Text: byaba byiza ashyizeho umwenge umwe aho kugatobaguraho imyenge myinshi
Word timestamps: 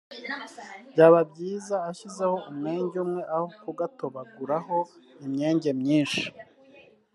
byaba 0.91 1.19
byiza 1.31 1.75
ashyizeho 1.89 2.35
umwenge 2.49 2.95
umwe 3.05 3.21
aho 3.35 3.45
kugatobaguraho 3.61 4.77
imyenge 5.25 5.69
myinshi 5.81 6.25